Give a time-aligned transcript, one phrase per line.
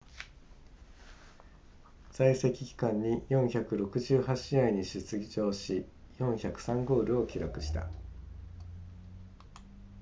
[2.09, 5.85] 在籍期間に468試合に出場し
[6.17, 7.87] 403ゴールを記録した